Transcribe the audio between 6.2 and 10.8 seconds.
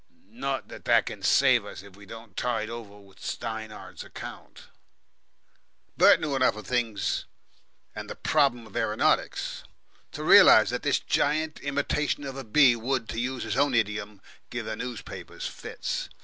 enough of things and the problem of aeronautics to realise